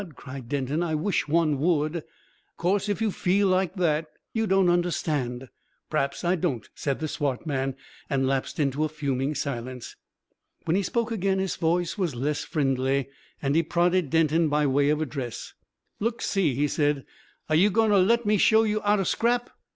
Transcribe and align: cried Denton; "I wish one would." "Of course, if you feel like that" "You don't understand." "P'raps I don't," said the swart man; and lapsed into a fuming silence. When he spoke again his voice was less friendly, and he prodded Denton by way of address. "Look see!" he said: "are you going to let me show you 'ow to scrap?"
cried 0.15 0.49
Denton; 0.49 0.81
"I 0.81 0.95
wish 0.95 1.27
one 1.27 1.59
would." 1.59 1.97
"Of 1.97 2.03
course, 2.57 2.89
if 2.89 3.03
you 3.03 3.11
feel 3.11 3.47
like 3.49 3.75
that" 3.75 4.07
"You 4.33 4.47
don't 4.47 4.67
understand." 4.67 5.47
"P'raps 5.91 6.23
I 6.23 6.33
don't," 6.35 6.67
said 6.73 6.99
the 6.99 7.07
swart 7.07 7.45
man; 7.45 7.75
and 8.09 8.25
lapsed 8.25 8.59
into 8.59 8.83
a 8.83 8.89
fuming 8.89 9.35
silence. 9.35 9.95
When 10.65 10.75
he 10.75 10.81
spoke 10.81 11.11
again 11.11 11.37
his 11.37 11.55
voice 11.55 11.99
was 11.99 12.15
less 12.15 12.43
friendly, 12.43 13.09
and 13.43 13.53
he 13.55 13.61
prodded 13.61 14.09
Denton 14.09 14.49
by 14.49 14.65
way 14.65 14.89
of 14.89 15.01
address. 15.01 15.53
"Look 15.99 16.23
see!" 16.23 16.55
he 16.55 16.67
said: 16.67 17.05
"are 17.47 17.55
you 17.55 17.69
going 17.69 17.91
to 17.91 17.99
let 17.99 18.25
me 18.25 18.39
show 18.39 18.63
you 18.63 18.81
'ow 18.81 18.95
to 18.95 19.05
scrap?" 19.05 19.51